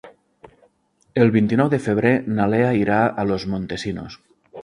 El 1.25 1.29
vint-i-nou 1.35 1.69
de 1.75 1.79
febrer 1.89 2.15
na 2.39 2.49
Lea 2.53 2.73
irà 2.79 2.97
a 3.25 3.29
Los 3.33 3.47
Montesinos. 3.55 4.19